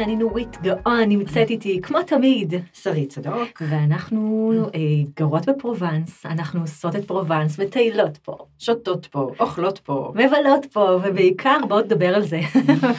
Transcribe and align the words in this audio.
אני 0.00 0.16
נורית 0.16 0.62
גאון, 0.62 1.08
נמצאת 1.08 1.50
איתי, 1.50 1.80
כמו 1.82 2.02
תמיד, 2.02 2.54
שרית 2.72 3.08
צדוק. 3.08 3.62
ואנחנו 3.68 4.52
אה, 4.74 4.80
גרות 5.16 5.48
בפרובנס, 5.48 6.26
אנחנו 6.26 6.60
עושות 6.60 6.96
את 6.96 7.04
פרובנס, 7.04 7.60
מטיילות 7.60 8.16
פה. 8.16 8.36
שותות 8.58 9.06
פה, 9.06 9.30
אוכלות 9.40 9.78
פה. 9.78 10.12
מבלות 10.14 10.66
פה, 10.72 11.00
ובעיקר 11.04 11.58
בואו 11.68 11.80
נדבר 11.80 12.14
על 12.14 12.22
זה. 12.22 12.40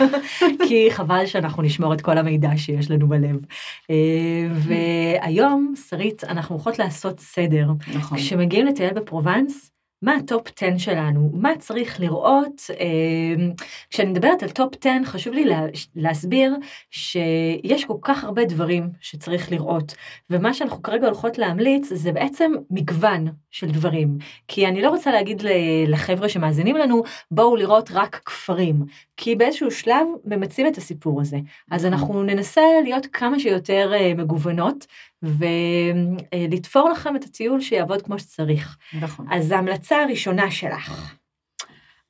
כי 0.68 0.92
חבל 0.92 1.26
שאנחנו 1.26 1.64
נשמור 1.64 1.94
את 1.94 2.02
כל 2.02 2.18
המידע 2.18 2.50
שיש 2.58 2.92
לנו 2.92 3.08
בלב. 3.08 3.46
אה, 3.90 4.48
והיום, 4.54 5.74
שרית, 5.90 6.24
אנחנו 6.24 6.56
הולכות 6.56 6.80
לעשות 6.80 7.20
סדר. 7.20 7.68
נכון. 7.96 8.18
כשמגיעים 8.18 8.66
לטייל 8.66 8.94
בפרובנס, 8.94 9.71
מה 10.02 10.16
ה 10.16 10.24
top 10.24 10.48
10 10.58 10.78
שלנו, 10.78 11.30
מה 11.34 11.50
צריך 11.60 12.00
לראות. 12.00 12.62
אה, 12.80 13.46
כשאני 13.90 14.10
מדברת 14.12 14.44
על 14.44 14.50
top 14.50 14.74
10, 14.82 14.90
חשוב 15.06 15.34
לי 15.34 15.46
לה, 15.46 15.62
להסביר 15.96 16.56
שיש 16.92 17.86
כל 17.86 17.98
כך 18.02 18.24
הרבה 18.24 18.46
דברים 18.46 18.90
שצריך 19.02 19.52
לראות, 19.52 19.96
ומה 20.30 20.54
שאנחנו 20.54 20.82
כרגע 20.84 21.06
הולכות 21.06 21.38
להמליץ 21.38 21.94
זה 21.94 22.12
בעצם 22.12 22.52
מגוון 22.70 23.28
של 23.52 23.72
דברים. 23.72 24.18
כי 24.48 24.68
אני 24.68 24.82
לא 24.82 24.90
רוצה 24.90 25.12
להגיד 25.12 25.42
לחבר'ה 25.88 26.30
שמאזינים 26.30 26.78
לנו, 26.78 27.04
בואו 27.32 27.56
לראות 27.56 27.90
רק 27.94 28.22
כפרים, 28.26 28.86
כי 29.18 29.36
באיזשהו 29.36 29.72
שלב 29.72 30.08
ממצים 30.26 30.68
את 30.68 30.78
הסיפור 30.78 31.22
הזה. 31.22 31.38
אז 31.72 31.86
אנחנו 31.86 32.24
ננסה 32.24 32.62
להיות 32.84 33.06
כמה 33.06 33.40
שיותר 33.40 33.92
אה, 33.94 34.14
מגוונות, 34.14 34.86
ולתפור 35.24 36.90
לכם 36.90 37.16
את 37.16 37.24
הטיול 37.24 37.62
שיעבוד 37.62 38.02
כמו 38.02 38.20
שצריך. 38.20 38.78
נכון. 39.02 39.26
אז 39.32 39.52
ההמלצה 39.52 40.04
הראשונה 40.04 40.52
שלך. 40.52 41.16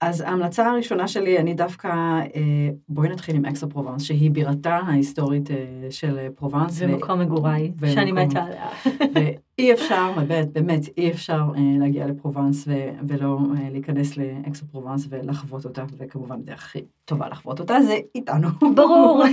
אז 0.01 0.21
ההמלצה 0.21 0.69
הראשונה 0.69 1.07
שלי, 1.07 1.39
אני 1.39 1.53
דווקא, 1.53 1.87
אה, 1.87 2.69
בואי 2.89 3.09
נתחיל 3.09 3.35
עם 3.35 3.45
אקס 3.45 3.59
אן 3.59 3.69
פרובנס, 3.69 4.03
שהיא 4.03 4.31
בירתה 4.31 4.75
ההיסטורית 4.75 5.51
אה, 5.51 5.55
של 5.89 6.17
פרובנס. 6.35 6.71
זה 6.71 6.87
מקום 6.87 7.19
מגוריי, 7.19 7.71
שאני 7.93 8.11
מתה 8.11 8.43
עליה. 8.43 8.67
אי 9.57 9.73
אפשר, 9.73 10.11
באמת, 10.15 10.53
באמת, 10.53 10.81
אי 10.97 11.11
אפשר 11.11 11.41
אה, 11.55 11.61
להגיע 11.79 12.07
לפרובנס 12.07 12.63
ו- 12.67 12.89
ולא 13.07 13.39
אה, 13.57 13.69
להיכנס 13.71 14.17
לאקס 14.17 14.49
אן 14.49 14.65
פרובנס 14.71 15.07
ולחוות 15.09 15.65
אותה, 15.65 15.83
וכמובן 15.97 16.35
הדרך 16.35 16.63
הכי 16.63 16.79
טובה 17.05 17.29
לחוות 17.29 17.59
אותה 17.59 17.81
זה 17.81 17.97
איתנו. 18.15 18.47
ברור. 18.75 19.23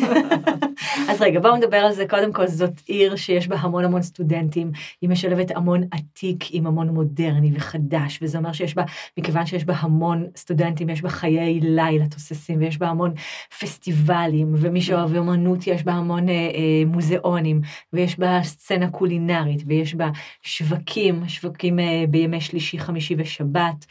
אז 1.11 1.21
רגע, 1.21 1.41
בואו 1.41 1.57
נדבר 1.57 1.77
על 1.77 1.93
זה. 1.93 2.09
קודם 2.09 2.33
כל, 2.33 2.47
זאת 2.47 2.81
עיר 2.87 3.17
שיש 3.17 3.49
בה 3.49 3.57
המון 3.57 3.85
המון 3.85 4.03
סטודנטים, 4.03 4.71
היא 5.01 5.11
משלבת 5.11 5.51
המון 5.57 5.81
עתיק 5.91 6.45
עם 6.51 6.67
המון 6.67 6.89
מודרני 6.89 7.51
וחדש, 7.55 8.19
וזה 8.23 8.39
אומר 8.39 8.53
שיש 8.53 8.75
בה, 8.75 8.83
מכיוון 9.19 9.47
שיש 9.47 9.65
בה 9.65 9.75
המון 9.79 10.27
סטודנטים, 10.37 10.89
יש 10.89 11.03
בה 11.03 11.09
חיי 11.09 11.61
לילה 11.61 12.07
תוססים, 12.07 12.59
ויש 12.61 12.79
בה 12.79 12.89
המון 12.89 13.13
פסטיבלים, 13.61 14.55
ומי 14.57 14.81
שאוהב 14.81 15.17
אמנות, 15.17 15.67
יש 15.67 15.85
בה 15.85 15.93
המון 15.93 16.29
אה, 16.29 16.35
אה, 16.35 16.83
מוזיאונים, 16.87 17.61
ויש 17.93 18.19
בה 18.19 18.41
סצנה 18.43 18.91
קולינרית, 18.91 19.63
ויש 19.67 19.95
בה 19.95 20.08
שווקים, 20.43 21.29
שווקים 21.29 21.79
אה, 21.79 22.05
בימי 22.11 22.41
שלישי, 22.41 22.79
חמישי 22.79 23.15
ושבת. 23.19 23.87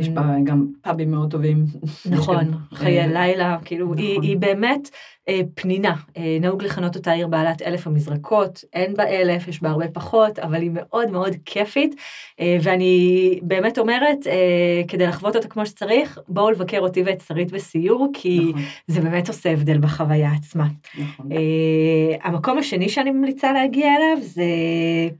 יש 0.00 0.08
בה 0.08 0.22
גם 0.44 0.66
פאבים 0.82 1.10
מאוד 1.10 1.30
טובים. 1.30 1.64
נכון, 2.10 2.44
חיי 2.74 3.08
לילה, 3.08 3.58
כאילו, 3.64 3.94
היא, 3.94 4.18
נכון. 4.18 4.40
באמת 4.40 4.90
אה, 5.28 5.40
פנינה, 5.54 5.94
אה, 6.16 6.38
נהוג 6.40 6.62
לכנות 6.62 6.96
אותה 6.96 7.12
עיר 7.12 7.26
בעלת 7.26 7.62
אלף 7.62 7.86
המזרקות, 7.86 8.64
אין 8.72 8.94
בה 8.94 9.08
אלף, 9.08 9.48
יש 9.48 9.62
בה 9.62 9.70
הרבה 9.70 9.88
פחות, 9.88 10.38
אבל 10.38 10.62
היא 10.62 10.70
מאוד 10.72 11.10
מאוד 11.10 11.36
כיפית, 11.44 11.94
אה, 12.40 12.56
ואני 12.62 13.38
באמת 13.42 13.78
אומרת, 13.78 14.26
אה, 14.26 14.82
כדי 14.88 15.06
לחוות 15.06 15.36
אותה 15.36 15.48
כמו 15.48 15.66
שצריך, 15.66 16.18
בואו 16.28 16.50
לבקר 16.50 16.80
אותי 16.80 17.02
ואת 17.02 17.20
שרית 17.20 17.52
בסיור, 17.52 18.08
כי 18.12 18.38
נכון. 18.48 18.62
זה 18.86 19.00
באמת 19.00 19.28
עושה 19.28 19.50
הבדל 19.50 19.78
בחוויה 19.78 20.30
עצמה. 20.32 20.66
נכון. 20.98 21.32
אה, 21.32 22.16
המקום 22.22 22.58
השני 22.58 22.88
שאני 22.88 23.10
ממליצה 23.10 23.52
להגיע 23.52 23.96
אליו 23.96 24.22
זה 24.22 24.44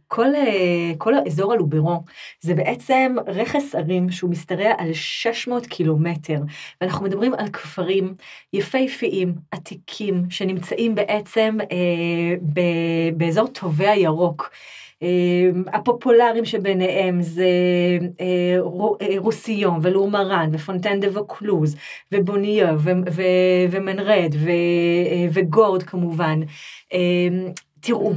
כל, 0.08 0.34
אה, 0.34 0.92
כל 0.98 1.14
האזור 1.14 1.52
הלוברו, 1.52 2.02
זה 2.40 2.54
בעצם 2.54 3.16
רכס 3.26 3.74
שהוא 4.10 4.30
משתרע 4.30 4.72
על 4.78 4.92
600 4.92 5.66
קילומטר, 5.66 6.40
ואנחנו 6.80 7.04
מדברים 7.04 7.34
על 7.34 7.48
כפרים 7.48 8.14
יפהפיים, 8.52 9.34
עתיקים. 9.50 10.24
שנמצאים 10.30 10.94
בעצם 10.94 11.58
אה, 11.72 12.36
ב, 12.42 12.60
באזור 13.16 13.46
טובי 13.46 13.88
הירוק. 13.88 14.50
אה, 15.02 15.50
הפופולריים 15.72 16.44
שביניהם 16.44 17.22
זה 17.22 17.48
אה, 18.20 18.26
אה, 19.00 19.18
רוסיון 19.18 19.80
ולורמרן 19.82 20.50
ופונטן 20.52 21.00
דה 21.00 21.20
וקלוז 21.20 21.76
ובוניה 22.12 22.76
ומנרד 23.70 24.34
וגורד 25.32 25.82
כמובן. 25.82 26.40
תראו, 27.80 28.12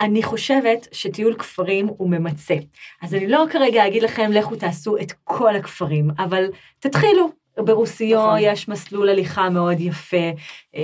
אני 0.00 0.22
חושבת 0.22 0.88
שטיול 0.92 1.34
כפרים 1.34 1.86
הוא 1.86 2.10
ממצה. 2.10 2.54
אז 3.02 3.14
אני 3.14 3.26
לא 3.26 3.44
כרגע 3.50 3.86
אגיד 3.86 4.02
לכם, 4.02 4.30
לכו 4.32 4.56
תעשו 4.56 4.96
את 4.96 5.12
כל 5.24 5.56
הכפרים, 5.56 6.10
אבל 6.18 6.44
תתחילו, 6.78 7.30
ברוסיו 7.56 8.26
נכון. 8.26 8.38
יש 8.40 8.68
מסלול 8.68 9.08
הליכה 9.08 9.50
מאוד 9.50 9.80
יפה, 9.80 10.30
mm-hmm. 10.30 10.78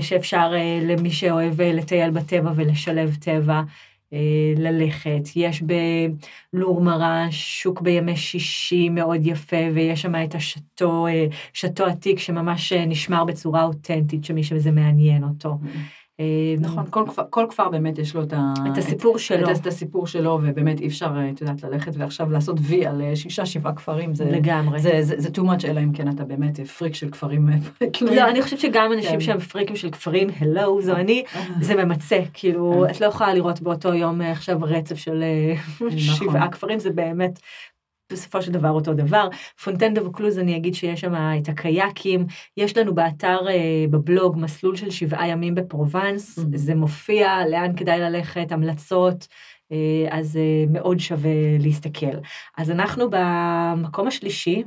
שאפשר 0.00 0.50
אה, 0.54 0.80
למי 0.82 1.10
שאוהב 1.10 1.60
אה, 1.60 1.72
לטייל 1.72 2.10
בטבע 2.10 2.50
ולשלב 2.56 3.16
טבע. 3.20 3.62
ללכת. 4.56 5.22
יש 5.36 5.62
בלורמרה 6.52 7.26
שוק 7.30 7.80
בימי 7.80 8.16
שישי 8.16 8.88
מאוד 8.88 9.20
יפה, 9.26 9.56
ויש 9.74 10.02
שם 10.02 10.14
את 10.24 10.34
השתו, 10.34 11.06
שתו 11.52 11.86
עתיק 11.86 12.18
שממש 12.18 12.72
נשמר 12.72 13.24
בצורה 13.24 13.64
אותנטית, 13.64 14.24
שמי 14.24 14.44
שזה 14.44 14.70
מעניין 14.70 15.24
אותו. 15.24 15.50
Mm-hmm. 15.50 16.05
אה, 16.20 16.54
נכון, 16.60 16.84
כל 16.90 17.04
כפר, 17.06 17.22
כל 17.30 17.46
כפר 17.50 17.68
באמת 17.68 17.98
יש 17.98 18.14
לו 18.14 18.22
את, 18.22 18.32
ה, 18.32 18.52
את 18.72 18.78
הסיפור 18.78 19.16
את, 19.16 19.20
שלו. 19.20 19.50
את, 19.50 19.56
את 19.60 19.66
הסיפור 19.66 20.06
שלו, 20.06 20.38
ובאמת 20.42 20.80
אי 20.80 20.86
אפשר, 20.86 21.10
את 21.34 21.40
יודעת, 21.40 21.62
ללכת 21.62 21.92
ועכשיו 21.96 22.30
לעשות 22.30 22.56
וי 22.60 22.86
על 22.86 23.02
אה, 23.02 23.16
שישה, 23.16 23.46
שבעה 23.46 23.72
כפרים. 23.72 24.14
זה, 24.14 24.24
לגמרי. 24.24 24.80
זה, 24.80 25.02
זה, 25.02 25.14
זה 25.18 25.28
too 25.28 25.44
much, 25.44 25.66
אלא 25.68 25.80
אם 25.80 25.92
כן 25.92 26.08
אתה 26.08 26.24
באמת 26.24 26.60
פריק 26.60 26.94
של 26.94 27.10
כפרים. 27.10 27.48
לא, 28.00 28.28
אני 28.28 28.42
חושבת 28.42 28.60
שגם 28.60 28.92
אנשים 28.92 29.12
כן. 29.12 29.20
שהם 29.20 29.38
פריקים 29.38 29.76
של 29.76 29.90
כפרים, 29.90 30.28
הלו, 30.40 30.82
זו 30.82 30.92
אני, 30.92 31.24
זה 31.60 31.84
ממצה. 31.84 32.18
כאילו. 32.32 32.86
את 32.90 33.00
לא 33.00 33.06
יכולה 33.06 33.34
לראות 33.34 33.60
באותו 33.60 33.94
יום 33.94 34.22
אה, 34.22 34.32
עכשיו 34.32 34.58
רצף 34.62 34.96
של 34.96 35.24
נכון. 35.74 35.98
שבעה 35.98 36.48
כפרים, 36.48 36.78
זה 36.78 36.90
באמת 36.90 37.38
בסופו 38.12 38.42
של 38.42 38.52
דבר 38.52 38.70
אותו 38.70 38.94
דבר. 38.94 39.28
פונטן 39.64 39.94
דה 39.94 40.06
וקלוז, 40.06 40.38
אני 40.38 40.56
אגיד 40.56 40.74
שיש 40.74 41.00
שם 41.00 41.14
את 41.14 41.48
הקייקים, 41.48 42.26
יש 42.56 42.76
לנו 42.76 42.94
באתר, 42.94 43.48
אה, 43.48 43.84
בבלוג, 43.90 44.36
מסלול 44.38 44.76
של 44.76 44.90
שבעה 44.90 45.28
ימים 45.28 45.54
בפרובנס, 45.54 46.38
mm-hmm. 46.38 46.42
זה 46.54 46.74
מופיע, 46.74 47.48
לאן 47.50 47.76
כדאי 47.76 48.00
ללכת, 48.00 48.52
המלצות, 48.52 49.28
אה, 49.72 49.76
אז 50.10 50.36
אה, 50.36 50.64
מאוד 50.68 51.00
שווה 51.00 51.58
להסתכל. 51.58 52.16
אז 52.58 52.70
אנחנו 52.70 53.04
במקום 53.10 54.06
השלישי, 54.06 54.62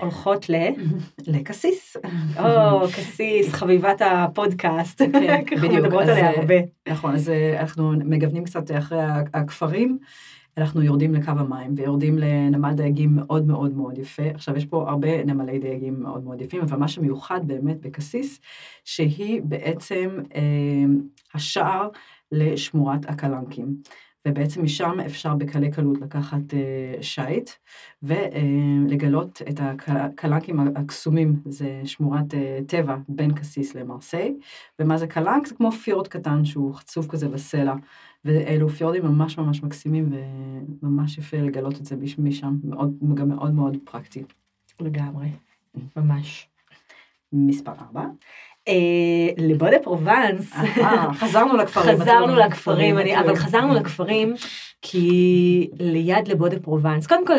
הולכות 0.00 0.48
ל... 0.48 0.54
לקסיס. 1.34 1.96
או, 2.38 2.88
קסיס, 2.88 3.52
חביבת 3.52 4.02
הפודקאסט. 4.04 5.02
כן, 5.02 5.42
בדיוק. 5.62 5.72
מדברות 5.72 6.08
עליה 6.08 6.30
הרבה. 6.30 6.54
נכון, 6.88 7.14
אז 7.14 7.32
אנחנו 7.60 7.92
מגוונים 7.92 8.44
קצת 8.44 8.70
אחרי 8.70 8.98
הכפרים. 9.34 9.98
אנחנו 10.58 10.82
יורדים 10.82 11.14
לקו 11.14 11.30
המים 11.30 11.74
ויורדים 11.76 12.18
לנמל 12.18 12.72
דייגים 12.74 13.14
מאוד 13.14 13.46
מאוד 13.46 13.76
מאוד 13.76 13.98
יפה. 13.98 14.22
עכשיו, 14.34 14.56
יש 14.56 14.64
פה 14.66 14.90
הרבה 14.90 15.24
נמלי 15.24 15.58
דייגים 15.58 16.00
מאוד 16.00 16.24
מאוד 16.24 16.40
יפים, 16.40 16.62
אבל 16.62 16.78
מה 16.78 16.88
שמיוחד 16.88 17.40
באמת 17.46 17.80
בקסיס, 17.80 18.40
שהיא 18.84 19.42
בעצם 19.44 20.18
אה, 20.34 20.40
השער 21.34 21.88
לשמורת 22.32 23.00
הקלנקים. 23.08 23.76
ובעצם 24.28 24.64
משם 24.64 25.00
אפשר 25.06 25.34
בקלי 25.34 25.70
קלות 25.70 26.00
לקחת 26.00 26.54
אה, 26.54 27.02
שיט 27.02 27.50
ולגלות 28.02 29.42
אה, 29.42 29.50
את 29.50 29.60
הקלנקים 29.88 30.60
הקסומים, 30.60 31.40
זה 31.44 31.80
שמורת 31.84 32.34
אה, 32.34 32.58
טבע 32.66 32.96
בין 33.08 33.34
קסיס 33.34 33.74
למרסיי, 33.74 34.36
ומה 34.78 34.98
זה 34.98 35.06
קלנק? 35.06 35.46
זה 35.46 35.54
כמו 35.54 35.72
פיורד 35.72 36.08
קטן 36.08 36.44
שהוא 36.44 36.74
חצוב 36.74 37.06
כזה 37.06 37.28
בסלע, 37.28 37.74
ואלו 38.24 38.68
פיורדים 38.68 39.04
ממש 39.04 39.38
ממש 39.38 39.62
מקסימים 39.62 40.12
וממש 40.82 41.18
יפה 41.18 41.36
לגלות 41.36 41.80
את 41.80 41.84
זה 41.84 41.96
משם, 42.18 42.56
מאוד, 42.64 42.98
גם 43.14 43.28
מאוד 43.28 43.54
מאוד 43.54 43.76
פרקטי. 43.84 44.24
לגמרי, 44.80 45.26
mm. 45.26 45.80
ממש. 45.96 46.48
מספר 47.32 47.72
ארבע. 47.72 48.04
לבודה 49.38 49.76
פרובנס. 49.82 50.52
חזרנו 51.20 51.56
לכפרים. 51.56 52.00
חזרנו 52.00 52.36
לכפרים, 52.36 52.96
אבל 52.98 53.36
חזרנו 53.36 53.74
לכפרים 53.74 54.34
כי 54.86 55.70
ליד 55.80 56.28
לבו 56.28 56.46
דה 56.46 56.58
פרובנס, 56.58 57.06
קודם 57.06 57.26
כל 57.26 57.34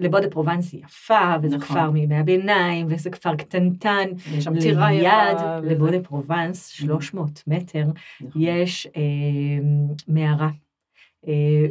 לבו 0.00 0.18
דה 0.18 0.30
פרובנס 0.30 0.72
היא 0.72 0.82
יפה, 0.84 1.34
וזה 1.42 1.56
נכון. 1.56 1.76
כפר 1.76 1.90
מימי 1.90 2.16
הביניים, 2.16 2.86
וזה 2.90 3.10
כפר 3.10 3.36
קטנטן. 3.36 4.08
יש 4.32 4.44
שם 4.44 4.60
טירה 4.60 4.92
יפה. 4.92 5.08
ליד 5.08 5.38
לבו 5.62 5.85
דה 5.85 6.00
פרובנס, 6.00 6.68
300 6.68 7.42
מטר, 7.46 7.84
נכון. 8.20 8.42
יש 8.42 8.86
אה, 8.96 9.02
מערה. 10.08 10.48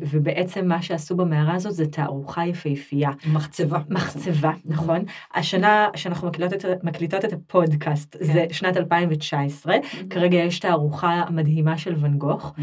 ובעצם 0.10 0.68
מה 0.68 0.82
שעשו 0.82 1.16
במערה 1.16 1.54
הזאת 1.56 1.74
זה 1.74 1.88
תערוכה 1.88 2.46
יפהפייה. 2.46 3.10
מחצבה. 3.34 3.80
מחצבה, 3.90 4.52
נכון. 4.66 5.00
השנה 5.36 5.88
שאנחנו 5.96 6.28
מקליטות 6.28 6.66
את, 6.66 6.84
מקליטות 6.84 7.26
את 7.26 7.34
הפודקאסט 7.34 8.18
כן. 8.20 8.26
זה 8.26 8.46
שנת 8.52 8.78
2019, 8.78 9.76
כרגע 10.10 10.38
יש 10.38 10.60
תערוכה 10.60 11.24
מדהימה 11.30 11.78
של 11.78 11.96
ואן 11.98 12.18
גוך. 12.18 12.54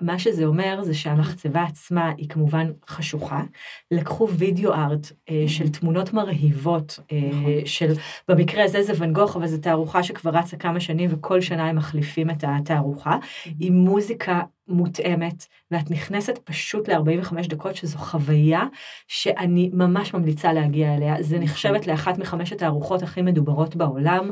מה 0.00 0.18
שזה 0.18 0.44
אומר 0.44 0.82
זה 0.82 0.94
שהמחצבה 0.94 1.62
עצמה 1.62 2.12
היא 2.16 2.28
כמובן 2.28 2.70
חשוכה. 2.88 3.42
לקחו 3.90 4.28
וידאו 4.28 4.72
ארט 4.72 5.12
של 5.46 5.68
תמונות 5.68 6.12
מרהיבות, 6.12 6.98
נכון. 7.12 7.52
של, 7.64 7.92
במקרה 8.28 8.64
הזה 8.64 8.82
זה 8.82 8.92
ואן 8.96 9.12
גוך, 9.12 9.36
אבל 9.36 9.46
זו 9.46 9.58
תערוכה 9.58 10.02
שכבר 10.02 10.30
רצה 10.30 10.56
כמה 10.56 10.80
שנים 10.80 11.10
וכל 11.12 11.40
שנה 11.40 11.68
הם 11.68 11.76
מחליפים 11.76 12.30
את 12.30 12.44
התערוכה, 12.46 13.16
עם 13.60 13.74
מוזיקה 13.74 14.40
מותאמת, 14.72 15.46
ואת 15.70 15.90
נכנסת 15.90 16.38
פשוט 16.44 16.88
ל-45 16.88 17.48
דקות, 17.48 17.76
שזו 17.76 17.98
חוויה 17.98 18.62
שאני 19.08 19.70
ממש 19.72 20.14
ממליצה 20.14 20.52
להגיע 20.52 20.94
אליה. 20.94 21.22
זה 21.22 21.38
נחשבת 21.38 21.86
לאחת 21.86 22.18
מחמשת 22.18 22.62
הארוחות 22.62 23.02
הכי 23.02 23.22
מדוברות 23.22 23.76
בעולם. 23.76 24.30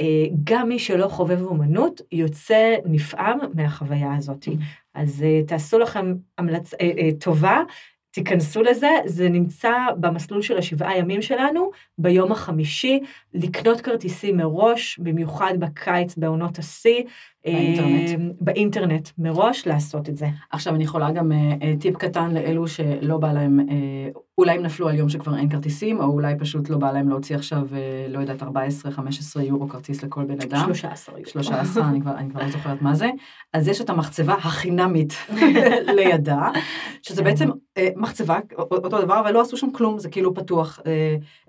אה, 0.00 0.24
גם 0.44 0.68
מי 0.68 0.78
שלא 0.78 1.08
חובב 1.08 1.42
אומנות, 1.42 2.00
יוצא 2.12 2.74
נפעם 2.84 3.38
מהחוויה 3.54 4.14
הזאת. 4.14 4.48
אז 4.94 5.22
אה, 5.22 5.40
תעשו 5.46 5.78
לכם 5.78 6.14
המלצ... 6.38 6.74
אה, 6.74 7.08
טובה, 7.20 7.62
תיכנסו 8.10 8.62
לזה, 8.62 8.88
זה 9.04 9.28
נמצא 9.28 9.72
במסלול 10.00 10.42
של 10.42 10.58
השבעה 10.58 10.98
ימים 10.98 11.22
שלנו, 11.22 11.70
ביום 11.98 12.32
החמישי, 12.32 13.00
לקנות 13.34 13.80
כרטיסים 13.80 14.36
מראש, 14.36 14.98
במיוחד 14.98 15.54
בקיץ 15.58 16.16
בעונות 16.16 16.58
השיא. 16.58 17.02
באינטרנט. 17.44 18.08
אה, 18.08 18.14
באינטרנט, 18.40 19.08
מראש 19.18 19.66
לעשות 19.66 20.08
את 20.08 20.16
זה. 20.16 20.26
עכשיו, 20.50 20.74
אני 20.74 20.84
יכולה 20.84 21.10
גם 21.10 21.32
אה, 21.32 21.52
אה, 21.62 21.74
טיפ 21.80 21.96
קטן 21.96 22.34
לאלו 22.34 22.68
שלא 22.68 23.18
בא 23.18 23.32
להם, 23.32 23.60
אולי 24.38 24.52
הם 24.52 24.62
נפלו 24.62 24.88
על 24.88 24.94
יום 24.94 25.08
שכבר 25.08 25.36
אין 25.36 25.48
כרטיסים, 25.48 26.00
או 26.00 26.04
אולי 26.04 26.34
פשוט 26.38 26.68
לא 26.68 26.76
בא 26.78 26.92
להם 26.92 27.08
להוציא 27.08 27.36
עכשיו, 27.36 27.66
לא 28.08 28.18
יודעת, 28.18 28.42
14-15 28.42 28.46
יורו 29.40 29.68
כרטיס 29.68 30.02
לכל 30.02 30.24
בן 30.24 30.40
אדם. 30.40 30.64
13 30.66 31.14
יורו. 31.18 31.30
13, 31.30 31.88
אני 31.88 32.00
כבר, 32.00 32.16
אני 32.16 32.30
כבר 32.30 32.42
לא 32.42 32.50
זוכרת 32.50 32.82
מה 32.82 32.94
זה. 32.94 33.10
אז 33.52 33.68
יש 33.68 33.80
את 33.80 33.90
המחצבה 33.90 34.34
החינמית 34.34 35.12
לידה, 35.96 36.48
שזה 37.02 37.22
בעצם 37.22 37.48
מחצבה, 37.96 38.38
אותו 38.58 39.00
דבר, 39.00 39.20
אבל 39.20 39.32
לא 39.32 39.40
עשו 39.40 39.56
שם 39.56 39.70
כלום, 39.70 39.98
זה 39.98 40.08
כאילו 40.08 40.34
פתוח. 40.34 40.80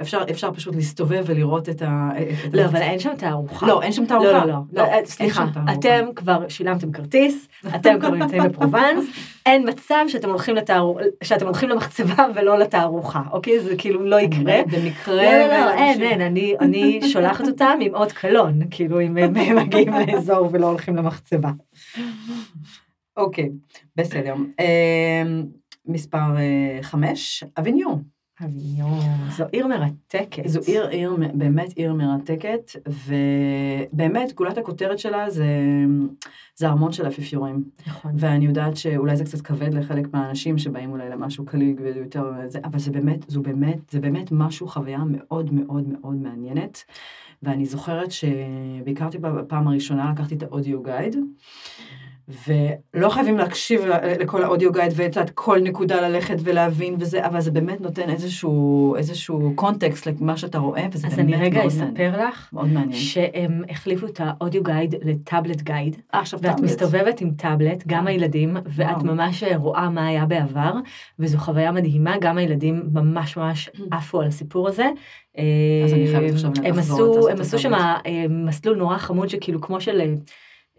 אפשר, 0.02 0.22
אפשר 0.32 0.52
פשוט 0.54 0.76
להסתובב 0.76 1.24
ולראות 1.28 1.70
את 1.70 1.82
ה... 1.82 2.10
לא, 2.54 2.66
אבל 2.66 2.82
אין 2.82 3.00
שם 3.00 3.16
תערוכה. 3.18 3.68
לא, 3.68 3.82
אין 3.82 3.92
שם 3.92 4.06
תערוכה. 4.06 4.46
לא, 4.46 4.54
לא, 4.72 4.84
לא. 4.84 5.06
סליחה, 5.06 5.46
אתם 5.82 6.06
כבר 6.16 6.50
שילמתם 6.50 6.92
כרטיס, 6.92 7.48
אתם 7.76 8.00
כבר 8.00 8.10
נמצאים 8.10 8.44
בפרובנס, 8.44 9.06
אין 9.46 9.70
מצב 9.70 10.06
שאתם 10.08 10.30
הולכים, 10.30 10.56
לתאר... 10.56 10.94
שאתם 11.24 11.46
הולכים 11.46 11.70
למחצבה 11.70 12.26
ולא 12.36 12.60
לתערוכה, 12.60 13.22
אוקיי? 13.32 13.60
זה 13.60 13.76
כאילו 13.78 14.06
לא 14.06 14.20
יקרה. 14.20 14.62
במקרה... 14.66 15.16
לא, 15.16 15.48
לא, 15.48 15.48
לא, 15.48 15.74
אין, 15.74 16.02
אין, 16.02 16.22
אני, 16.22 16.56
אני 16.60 17.00
שולחת 17.02 17.48
אותם 17.48 17.80
עם 17.82 17.96
עוד 17.96 18.12
קלון, 18.12 18.60
כאילו 18.72 19.02
אם 19.02 19.18
הם 19.18 19.34
מגיעים 19.64 19.94
לאזור 20.08 20.50
ולא 20.52 20.68
הולכים 20.68 20.96
למחצבה. 20.96 21.52
אוקיי, 23.18 23.50
בסדר. 23.96 24.34
אמ, 24.34 25.44
מספר 25.86 26.38
אה, 26.38 26.84
חמש, 26.84 27.44
אביניון. 27.60 28.04
זו 29.38 29.46
עיר 29.52 29.68
מרתקת. 29.68 30.48
זו 30.48 30.60
עיר, 30.68 30.88
עיר, 30.88 31.16
באמת 31.34 31.74
עיר 31.76 31.94
מרתקת, 31.94 32.72
ובאמת, 32.88 34.34
גולת 34.34 34.58
הכותרת 34.58 35.00
שלה 35.00 35.30
זה, 35.30 35.46
זה 36.56 36.68
ארמון 36.68 36.92
של 36.92 37.08
אפיפיורים. 37.08 37.64
נכון. 37.88 38.12
ואני 38.18 38.46
יודעת 38.46 38.78
שאולי 38.78 39.16
זה 39.16 39.24
קצת 39.24 39.42
כבד 39.42 39.74
לחלק 39.74 40.14
מהאנשים 40.14 40.58
שבאים 40.58 40.92
אולי 40.92 41.10
למשהו 41.10 41.46
קליל 41.46 41.76
ויותר, 41.80 42.34
אבל 42.64 42.80
זה 42.80 42.92
באמת, 42.92 43.26
זו 43.28 43.42
באמת, 43.42 43.80
זה 43.92 44.00
באמת 44.00 44.30
משהו, 44.32 44.68
חוויה 44.68 45.04
מאוד 45.08 45.54
מאוד 45.54 45.88
מאוד 45.88 46.16
מעניינת. 46.16 46.84
ואני 47.44 47.66
זוכרת 47.66 48.12
שביקרתי 48.12 49.18
בפעם 49.18 49.68
הראשונה, 49.68 50.12
לקחתי 50.12 50.36
את 50.36 50.44
האודיו 50.44 50.84
גייד. 50.84 51.16
ולא 52.48 53.10
חייבים 53.10 53.38
להקשיב 53.38 53.82
לכל 54.20 54.44
האודיו 54.44 54.72
גייד 54.72 54.94
ואת 54.96 55.30
כל 55.34 55.60
נקודה 55.60 56.10
ללכת 56.10 56.36
ולהבין 56.44 56.96
וזה, 57.00 57.26
אבל 57.26 57.42
זה 57.42 57.52
באמת 57.52 57.82
נותן 57.82 58.10
איזשהו, 58.10 58.96
איזשהו 58.96 59.54
קונטקסט 59.56 60.08
למה 60.08 60.38
שאתה 60.38 60.58
רואה, 60.58 60.86
וזה 60.92 61.08
באמת 61.08 61.20
מאוד 61.20 61.30
מעניין. 61.30 61.56
אז 61.56 61.82
אני 61.82 61.86
רגע 61.86 62.08
אספר 62.08 62.28
לך, 62.28 62.50
מאוד 62.54 62.68
מעניין. 62.68 62.94
שהם 62.94 63.62
החליפו 63.70 64.06
את 64.06 64.22
האודיו 64.24 64.64
גייד 64.64 64.96
לטאבלט 65.02 65.62
גייד. 65.62 65.96
אה, 66.14 66.20
עכשיו 66.20 66.40
ואת 66.42 66.52
טאבלט. 66.52 66.72
מסתובבת 66.72 67.22
עם 67.22 67.32
טאבלט, 67.32 67.84
גם 67.88 68.08
אה. 68.08 68.12
הילדים, 68.12 68.58
ואת 68.66 69.04
ממש 69.04 69.44
רואה 69.56 69.90
מה 69.90 70.08
היה 70.08 70.26
בעבר, 70.26 70.74
וזו 71.20 71.38
חוויה 71.38 71.72
מדהימה, 71.72 72.16
גם 72.22 72.38
הילדים 72.38 72.84
ממש 72.94 73.38
ממש 73.38 73.70
עפו 73.92 74.22
על 74.22 74.28
הסיפור 74.28 74.68
הזה. 74.68 74.90
אז 75.86 75.94
אני 75.94 76.08
חייבת 76.12 76.34
עכשיו 76.34 76.52
לחזור 76.64 77.18
את 77.18 77.24
זה. 77.24 77.32
הם 77.32 77.42
עשו 77.42 77.60
שם 77.60 77.74
אה, 77.74 78.26
מסלול 78.30 78.78
נורא 78.78 78.98
חמוד 78.98 79.30
שכאילו 79.30 79.62
כמו 79.62 79.82
של... 79.82 80.02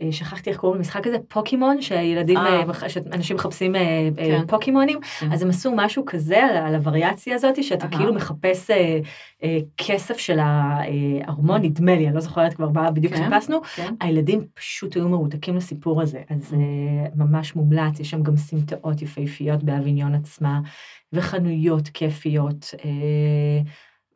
אה, 0.02 0.12
שכחתי 0.12 0.50
איך 0.50 0.58
קוראים 0.58 0.78
למשחק 0.78 1.06
הזה, 1.06 1.16
פוקימון, 1.28 1.82
שילדים, 1.82 2.38
אה. 2.38 2.62
אה, 2.82 2.88
שאנשים 2.88 3.36
מחפשים 3.36 3.74
כן. 4.16 4.46
פוקימונים, 4.48 4.98
כן. 5.18 5.32
אז 5.32 5.42
הם 5.42 5.50
עשו 5.50 5.72
משהו 5.76 6.04
כזה 6.06 6.44
על 6.44 6.74
הווריאציה 6.74 7.34
הזאת, 7.34 7.64
שאתה 7.64 7.88
כאילו 7.88 8.14
מחפש 8.14 8.70
כסף 9.76 10.18
של 10.18 10.38
הארמון, 10.40 11.62
נדמה 11.62 11.94
לי, 11.94 12.06
אני 12.06 12.14
לא 12.14 12.20
זוכרת 12.20 12.54
כבר 12.54 12.68
מה 12.68 12.90
בדיוק 12.90 13.14
כן, 13.14 13.30
חיפשנו, 13.30 13.60
הילדים 14.00 14.46
פשוט 14.54 14.96
היו 14.96 15.08
מרותקים 15.08 15.56
לסיפור 15.56 16.02
הזה, 16.02 16.22
אז 16.30 16.54
ממש 17.14 17.56
מומלץ, 17.56 18.00
יש 18.00 18.10
שם 18.10 18.22
גם 18.22 18.36
סמטאות 18.36 19.02
יפהפיות 19.02 19.62
באביניון 19.62 20.14
עצמה, 20.14 20.60
וחנויות 21.12 21.88
כיפיות. 21.88 22.74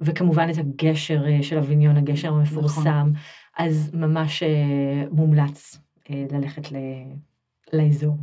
וכמובן 0.00 0.48
את 0.50 0.58
הגשר 0.58 1.22
של 1.42 1.58
אביניון, 1.58 1.96
הגשר 1.96 2.28
המפורסם. 2.28 2.80
נכון. 2.80 3.12
אז 3.58 3.90
ממש 3.94 4.42
אה, 4.42 5.04
מומלץ 5.10 5.78
אה, 6.10 6.24
ללכת 6.30 6.72
ל... 6.72 6.76
לאזור. 7.72 8.16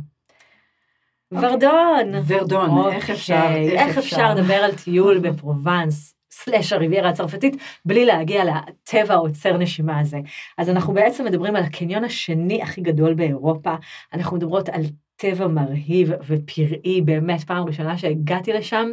אוקיי. 1.32 1.48
ורדון. 1.48 2.12
ורדון, 2.26 2.70
אוקיי. 2.70 2.96
איך 2.96 3.10
אפשר, 3.10 3.48
איך 3.56 3.98
אפשר 3.98 4.34
לדבר 4.34 4.54
על 4.54 4.74
טיול 4.74 5.18
בפרובנס, 5.18 6.14
סלאש 6.30 6.72
הריביירה 6.72 7.08
הצרפתית, 7.08 7.56
בלי 7.84 8.04
להגיע 8.04 8.44
לטבע 8.44 9.14
העוצר 9.14 9.56
נשימה 9.56 10.00
הזה. 10.00 10.18
אז 10.58 10.70
אנחנו 10.70 10.94
בעצם 10.94 11.24
מדברים 11.24 11.56
על 11.56 11.62
הקניון 11.62 12.04
השני 12.04 12.62
הכי 12.62 12.80
גדול 12.80 13.14
באירופה, 13.14 13.74
אנחנו 14.12 14.36
מדברות 14.36 14.68
על 14.68 14.82
טבע 15.16 15.46
מרהיב 15.46 16.10
ופראי, 16.26 17.00
באמת, 17.04 17.44
פעם 17.44 17.66
ראשונה 17.66 17.98
שהגעתי 17.98 18.52
לשם. 18.52 18.86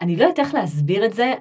אני 0.00 0.16
לא 0.16 0.22
יודעת 0.22 0.38
איך 0.38 0.54
להסביר 0.54 1.06
את 1.06 1.12
זה, 1.12 1.34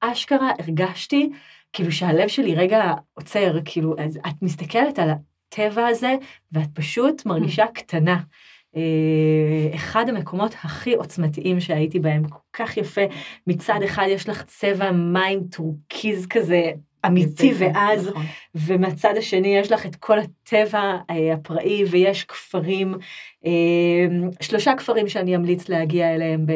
אשכרה 0.00 0.50
הרגשתי 0.58 1.30
כאילו 1.72 1.92
שהלב 1.92 2.28
שלי 2.28 2.54
רגע 2.54 2.92
עוצר, 3.14 3.58
כאילו, 3.64 3.94
אז 3.98 4.16
את 4.16 4.42
מסתכלת 4.42 4.98
על 4.98 5.10
הטבע 5.10 5.86
הזה, 5.86 6.14
ואת 6.52 6.68
פשוט 6.74 7.26
מרגישה 7.26 7.66
קטנה. 7.74 8.20
אה, 8.76 9.74
אחד 9.74 10.08
המקומות 10.08 10.54
הכי 10.64 10.94
עוצמתיים 10.94 11.60
שהייתי 11.60 11.98
בהם, 11.98 12.28
כל 12.28 12.38
כך 12.52 12.76
יפה. 12.76 13.00
מצד 13.46 13.78
אחד 13.84 14.06
יש 14.08 14.28
לך 14.28 14.42
צבע 14.42 14.90
מים 14.92 15.40
טורקיז 15.50 16.26
כזה 16.26 16.72
אמיתי 17.06 17.52
ואז, 17.58 18.08
נכון. 18.08 18.22
ומהצד 18.54 19.14
השני 19.16 19.56
יש 19.56 19.72
לך 19.72 19.86
את 19.86 19.96
כל 19.96 20.18
הטבע 20.18 20.96
אה, 21.10 21.34
הפראי 21.34 21.84
ויש 21.90 22.24
כפרים, 22.24 22.94
אה, 23.46 23.50
שלושה 24.40 24.72
כפרים 24.76 25.08
שאני 25.08 25.36
אמליץ 25.36 25.68
להגיע 25.68 26.14
אליהם 26.14 26.46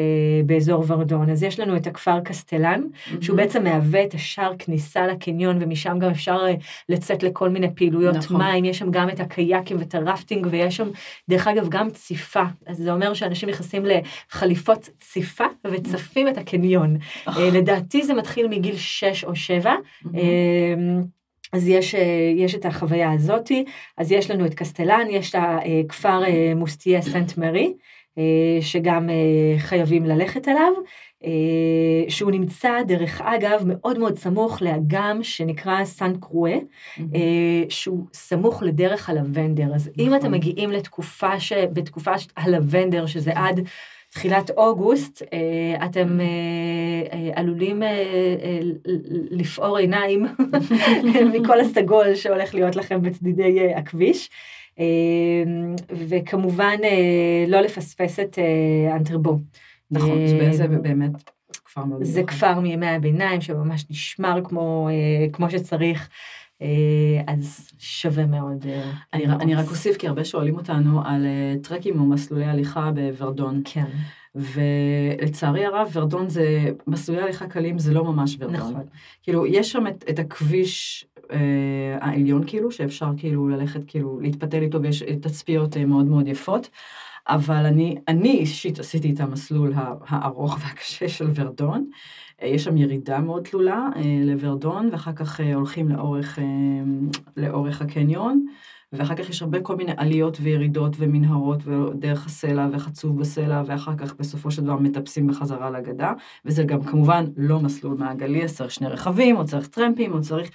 באזור 0.45 0.83
ורדון. 0.87 1.29
אז 1.29 1.43
יש 1.43 1.59
לנו 1.59 1.77
את 1.77 1.87
הכפר 1.87 2.19
קסטלן, 2.19 2.81
mm-hmm. 2.81 3.15
שהוא 3.21 3.37
בעצם 3.37 3.63
מהווה 3.63 4.03
את 4.03 4.13
השער 4.13 4.51
כניסה 4.59 5.07
לקניון, 5.07 5.57
ומשם 5.61 5.99
גם 5.99 6.09
אפשר 6.09 6.37
אה, 6.47 6.53
לצאת 6.89 7.23
לכל 7.23 7.49
מיני 7.49 7.67
פעילויות 7.75 8.15
נכון. 8.15 8.37
מים, 8.37 8.65
יש 8.65 8.77
שם 8.77 8.91
גם 8.91 9.09
את 9.09 9.19
הקייקים 9.19 9.77
ואת 9.79 9.95
הרפטינג, 9.95 10.47
ויש 10.49 10.77
שם, 10.77 10.87
דרך 11.29 11.47
אגב, 11.47 11.69
גם 11.69 11.89
ציפה. 11.89 12.43
אז 12.65 12.77
זה 12.77 12.93
אומר 12.93 13.13
שאנשים 13.13 13.49
נכנסים 13.49 13.83
לחליפות 13.85 14.89
ציפה 14.99 15.45
וצפים 15.71 16.27
את 16.27 16.37
הקניון. 16.37 16.97
Oh. 17.27 17.39
לדעתי 17.39 18.03
זה 18.03 18.13
מתחיל 18.13 18.47
מגיל 18.47 18.77
6 18.77 19.23
או 19.23 19.35
7. 19.35 19.73
Mm-hmm. 19.73 20.07
אז 21.53 21.67
יש, 21.67 21.95
אה, 21.95 22.33
יש 22.35 22.55
את 22.55 22.65
החוויה 22.65 23.11
הזאתי, 23.11 23.65
אז 23.97 24.11
יש 24.11 24.31
לנו 24.31 24.45
את 24.45 24.53
קסטלן, 24.53 25.07
יש 25.09 25.29
את 25.29 25.35
הכפר 25.39 26.23
אה, 26.25 26.53
מוסטיה 26.55 27.01
סנט 27.01 27.37
מרי, 27.37 27.73
אה, 28.17 28.57
שגם 28.61 29.09
חייבים 29.57 30.05
ללכת 30.05 30.47
אליו, 30.47 30.71
שהוא 32.09 32.31
נמצא, 32.31 32.83
דרך 32.87 33.21
אגב, 33.21 33.63
מאוד 33.65 33.99
מאוד 33.99 34.17
סמוך 34.17 34.61
לאגם 34.61 35.19
שנקרא 35.23 35.85
סן 35.85 36.13
קרואה, 36.19 36.57
mm-hmm. 36.57 37.01
שהוא 37.69 38.05
סמוך 38.13 38.63
לדרך 38.63 39.09
הלבנדר. 39.09 39.75
אז 39.75 39.87
נכון. 39.87 40.05
אם 40.05 40.15
אתם 40.15 40.31
מגיעים 40.31 40.71
לתקופה, 40.71 41.39
ש... 41.39 41.53
בתקופה 41.53 42.11
הלבנדר, 42.37 43.05
שזה 43.05 43.31
עד... 43.35 43.67
תחילת 44.17 44.49
אוגוסט, 44.49 45.23
אה, 45.33 45.85
אתם 45.85 46.19
אה, 46.19 46.25
אה, 47.13 47.29
עלולים 47.35 47.81
לפעור 49.31 49.77
עיניים 49.77 50.25
מכל 51.33 51.59
הסגול 51.59 52.15
שהולך 52.15 52.55
להיות 52.55 52.75
לכם 52.75 53.01
בצדידי 53.01 53.73
הכביש. 53.73 54.29
וכמובן 55.91 56.75
לא 57.47 57.61
לפספס 57.61 58.19
את 58.19 58.39
אנטרבו. 58.95 59.39
נכון, 59.91 60.27
זה 60.51 60.67
באמת 60.67 61.11
כפר 61.65 61.83
מאוד 61.83 62.03
זה 62.03 62.23
כפר 62.23 62.59
מימי 62.59 62.87
הביניים 62.87 63.41
שממש 63.41 63.85
נשמר 63.89 64.39
כמו, 64.43 64.89
כמו 65.33 65.49
שצריך. 65.49 66.09
אז 67.27 67.71
שווה 67.79 68.25
מאוד. 68.25 68.65
אני, 69.13 69.25
אני 69.25 69.55
רק 69.55 69.69
אוסיף, 69.69 69.97
כי 69.97 70.07
הרבה 70.07 70.25
שואלים 70.25 70.55
אותנו 70.57 71.01
על 71.05 71.25
טרקים 71.63 71.99
או 71.99 72.05
מסלולי 72.05 72.45
הליכה 72.45 72.91
בוורדון. 72.91 73.61
כן. 73.65 73.85
ולצערי 74.37 75.65
הרב, 75.65 75.89
ורדון 75.93 76.29
זה, 76.29 76.71
מסלולי 76.87 77.21
הליכה 77.21 77.47
קלים 77.47 77.79
זה 77.79 77.93
לא 77.93 78.03
ממש 78.03 78.37
ורדון. 78.39 78.55
נכון. 78.55 78.83
כאילו, 79.23 79.45
יש 79.45 79.71
שם 79.71 79.87
את, 79.87 80.05
את 80.09 80.19
הכביש 80.19 81.05
אה, 81.31 81.97
העליון, 82.01 82.43
כאילו, 82.47 82.71
שאפשר 82.71 83.09
כאילו 83.17 83.47
ללכת, 83.47 83.81
כאילו, 83.87 84.19
להתפתל 84.21 84.61
איתו, 84.61 84.81
ויש 84.81 85.03
תצפיות 85.03 85.77
אה, 85.77 85.85
מאוד 85.85 86.05
מאוד 86.05 86.27
יפות. 86.27 86.69
אבל 87.29 87.65
אני, 87.65 87.95
אני 88.07 88.31
אישית 88.31 88.79
עשיתי 88.79 89.13
את 89.13 89.19
המסלול 89.19 89.73
הארוך 90.07 90.57
והקשה 90.61 91.09
של 91.09 91.27
ורדון. 91.35 91.89
אה, 92.41 92.47
יש 92.47 92.63
שם 92.63 92.77
ירידה 92.77 93.19
מאוד 93.19 93.43
תלולה 93.43 93.89
אה, 93.95 94.01
לוורדון, 94.23 94.89
ואחר 94.91 95.13
כך 95.13 95.41
אה, 95.41 95.55
הולכים 95.55 95.89
לאורך, 95.89 96.39
לאורך 97.37 97.81
הקניון. 97.81 98.45
ואחר 98.93 99.15
כך 99.15 99.29
יש 99.29 99.41
הרבה 99.41 99.61
כל 99.61 99.75
מיני 99.75 99.91
עליות 99.97 100.37
וירידות 100.41 100.95
ומנהרות 100.97 101.67
ודרך 101.67 102.25
הסלע 102.25 102.67
וחצוב 102.71 103.19
בסלע, 103.19 103.63
ואחר 103.65 103.95
כך 103.97 104.15
בסופו 104.15 104.51
של 104.51 104.63
דבר 104.63 104.75
מטפסים 104.75 105.27
בחזרה 105.27 105.69
לגדה, 105.69 106.13
וזה 106.45 106.63
גם 106.63 106.83
כמובן 106.83 107.25
לא 107.37 107.59
מסלול 107.59 107.97
מעגלי, 107.97 108.43
אז 108.43 108.55
צריך 108.55 108.71
שני 108.71 108.87
רכבים, 108.87 109.37
או 109.37 109.45
צריך 109.45 109.67
טרמפים, 109.67 110.13
או 110.13 110.21
צריך... 110.21 110.49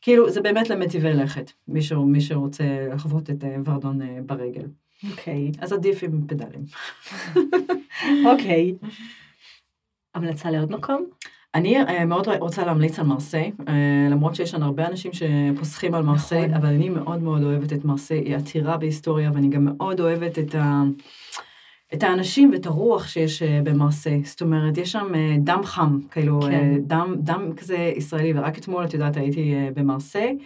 כאילו, 0.00 0.30
זה 0.30 0.40
באמת 0.40 0.70
למטיבי 0.70 1.14
לכת, 1.14 1.52
מי, 1.68 1.82
ש... 1.82 1.92
מי 1.92 2.20
שרוצה 2.20 2.64
לחוות 2.94 3.30
את 3.30 3.44
ורדון 3.64 4.00
ברגל. 4.26 4.66
אוקיי. 5.10 5.50
Okay. 5.54 5.58
אז 5.62 5.72
עדיף 5.72 6.02
עם 6.02 6.26
פדלים. 6.26 6.64
אוקיי. 8.30 8.74
okay. 8.82 8.86
המלצה 10.14 10.50
לעוד 10.50 10.72
מקום? 10.72 11.06
אני 11.54 11.82
uh, 11.82 12.04
מאוד 12.04 12.28
רוצה 12.28 12.64
להמליץ 12.64 12.98
על 12.98 13.06
מרסיי, 13.06 13.52
uh, 13.60 13.70
למרות 14.10 14.34
שיש 14.34 14.54
לנו 14.54 14.64
הרבה 14.66 14.86
אנשים 14.86 15.10
שפוסחים 15.12 15.94
על 15.94 16.02
מרסיי, 16.02 16.46
נכון. 16.46 16.54
אבל 16.54 16.68
אני 16.68 16.88
מאוד 16.88 17.22
מאוד 17.22 17.42
אוהבת 17.42 17.72
את 17.72 17.84
מרסיי, 17.84 18.18
היא 18.18 18.36
עתירה 18.36 18.76
בהיסטוריה, 18.76 19.30
ואני 19.34 19.48
גם 19.48 19.64
מאוד 19.64 20.00
אוהבת 20.00 20.38
את, 20.38 20.54
ה, 20.54 20.82
את 21.94 22.02
האנשים 22.02 22.50
ואת 22.52 22.66
הרוח 22.66 23.08
שיש 23.08 23.42
uh, 23.42 23.46
במרסיי. 23.64 24.22
זאת 24.24 24.42
אומרת, 24.42 24.78
יש 24.78 24.92
שם 24.92 25.12
דם 25.38 25.60
חם, 25.64 25.98
כאילו, 26.10 26.40
כן. 26.40 26.78
דם, 26.86 27.14
דם 27.18 27.52
כזה 27.56 27.92
ישראלי, 27.96 28.32
ורק 28.36 28.58
אתמול, 28.58 28.84
את 28.84 28.94
יודעת, 28.94 29.16
הייתי 29.16 29.54
במרסיי, 29.74 30.38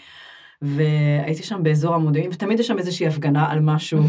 והייתי 0.62 1.42
שם 1.42 1.62
באזור 1.62 1.94
המודיעין, 1.94 2.30
ותמיד 2.32 2.60
יש 2.60 2.66
שם 2.66 2.78
איזושהי 2.78 3.06
הפגנה 3.06 3.50
על 3.50 3.60
משהו. 3.60 4.00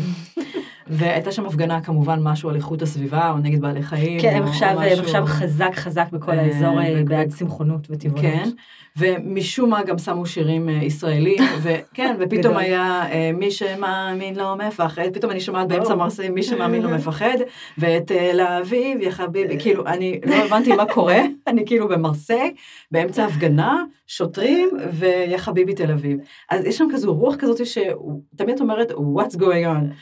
והייתה 0.89 1.31
שם 1.31 1.45
הפגנה 1.45 1.81
כמובן 1.81 2.19
משהו 2.23 2.49
על 2.49 2.55
איכות 2.55 2.81
הסביבה 2.81 3.31
או 3.31 3.37
נגד 3.37 3.61
בעלי 3.61 3.83
חיים. 3.83 4.21
כן, 4.21 4.35
הם 4.35 4.43
עכשיו, 4.43 4.75
משהו... 4.77 5.03
עכשיו 5.03 5.25
חזק 5.25 5.71
חזק 5.75 6.05
בכל 6.11 6.31
אה, 6.31 6.41
האזור 6.41 6.81
אה, 6.81 7.03
בעד 7.05 7.29
צמחונות 7.29 7.87
וטבעונות. 7.89 8.21
כן, 8.21 8.49
ומשום 8.97 9.69
מה 9.69 9.83
גם 9.83 9.97
שמו 9.97 10.25
שירים 10.25 10.69
אה, 10.69 10.73
ישראלים, 10.73 11.43
וכן, 11.63 12.15
ופתאום 12.19 12.57
היה 12.57 13.03
מי 13.33 13.51
שמאמין 13.51 14.35
לא 14.35 14.55
מפחד, 14.55 15.03
פתאום 15.13 15.31
אני 15.31 15.39
שומעת 15.39 15.67
באמצע 15.67 15.95
מרסי 15.95 16.29
מי 16.29 16.43
שמאמין 16.43 16.81
לא 16.81 16.89
מפחד, 16.95 17.37
ותל 17.77 18.41
אביב, 18.61 19.01
יא 19.01 19.09
חביבי, 19.09 19.59
כאילו, 19.59 19.87
אני 19.87 20.19
לא 20.25 20.35
הבנתי 20.35 20.75
מה 20.75 20.85
קורה, 20.85 21.19
אני 21.47 21.65
כאילו 21.65 21.87
במרסי, 21.87 22.53
באמצע 22.91 23.25
הפגנה, 23.25 23.83
שוטרים, 24.07 24.69
ויא 24.91 25.37
חביבי 25.37 25.73
תל 25.73 25.91
אביב. 25.91 26.17
אז 26.49 26.65
יש 26.65 26.77
שם 26.77 26.87
כזו 26.93 27.13
רוח 27.13 27.35
כזאת 27.35 27.65
שתמיד 27.65 28.59
אומרת, 28.59 28.91
what's 28.91 29.35
going 29.35 29.65
on. 29.65 29.93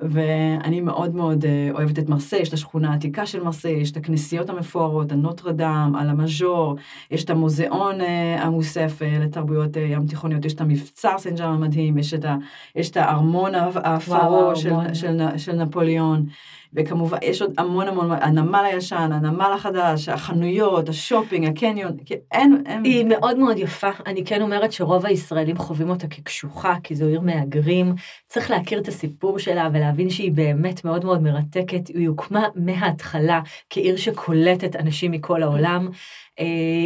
ואני 0.00 0.80
מאוד 0.80 1.14
מאוד 1.14 1.44
אה, 1.44 1.68
אוהבת 1.72 1.98
את 1.98 2.08
מרסיי, 2.08 2.40
יש 2.40 2.48
את 2.48 2.54
השכונה 2.54 2.92
העתיקה 2.92 3.26
של 3.26 3.42
מרסיי, 3.42 3.72
יש 3.72 3.90
את 3.90 3.96
הכנסיות 3.96 4.50
המפוארות, 4.50 5.12
הנוטרדם, 5.12 5.92
על 5.98 6.10
המז'ור, 6.10 6.76
יש 7.10 7.24
את 7.24 7.30
המוזיאון 7.30 8.00
אה, 8.00 8.42
המוסף 8.42 9.02
אה, 9.02 9.18
לתרבויות 9.18 9.76
ים 9.76 10.06
תיכוניות, 10.06 10.44
יש 10.44 10.54
את 10.54 10.60
המבצר 10.60 11.16
ג'אם 11.36 11.48
המדהים, 11.48 11.98
יש 11.98 12.14
את, 12.14 12.24
ה, 12.24 12.36
יש 12.76 12.90
את 12.90 12.96
הארמון 12.96 13.54
הפרעה 13.54 14.56
של, 14.56 14.70
של, 14.92 14.94
של, 14.94 15.38
של 15.38 15.52
נפוליאון. 15.52 16.26
וכמובן, 16.76 17.18
יש 17.22 17.42
עוד 17.42 17.52
המון 17.58 17.88
המון, 17.88 18.12
הנמל 18.12 18.64
הישן, 18.64 19.10
הנמל 19.12 19.52
החדש, 19.54 20.08
החנויות, 20.08 20.88
השופינג, 20.88 21.48
הקניון, 21.48 21.96
אין, 22.32 22.62
אין... 22.66 22.84
היא 22.84 23.04
מאוד 23.04 23.38
מאוד 23.38 23.58
יפה. 23.58 23.90
אני 24.06 24.24
כן 24.24 24.42
אומרת 24.42 24.72
שרוב 24.72 25.06
הישראלים 25.06 25.58
חווים 25.58 25.90
אותה 25.90 26.06
כקשוחה, 26.06 26.74
כי 26.82 26.94
זו 26.94 27.06
עיר 27.06 27.20
מהגרים. 27.20 27.94
צריך 28.28 28.50
להכיר 28.50 28.78
את 28.78 28.88
הסיפור 28.88 29.38
שלה 29.38 29.68
ולהבין 29.72 30.10
שהיא 30.10 30.32
באמת 30.32 30.84
מאוד 30.84 31.04
מאוד 31.04 31.22
מרתקת. 31.22 31.88
היא 31.88 32.08
הוקמה 32.08 32.48
מההתחלה 32.54 33.40
כעיר 33.70 33.96
שקולטת 33.96 34.76
אנשים 34.76 35.10
מכל 35.10 35.42
העולם. 35.42 35.88
אה, 36.40 36.44